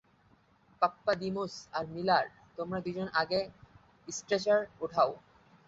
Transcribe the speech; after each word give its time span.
Pappadimos 0.81 1.53
আর 1.73 1.85
Miller, 1.87 2.25
তোমরা 2.57 2.79
দুজন 2.85 3.07
আগে 3.21 3.39
স্ট্রেচার 4.07 4.59
ওঠাও। 4.81 5.11